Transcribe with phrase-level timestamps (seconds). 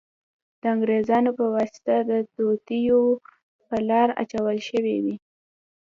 [0.61, 3.01] د انګریزانو په واسطه د توطیو
[3.67, 5.15] په لار اچول شوې وې.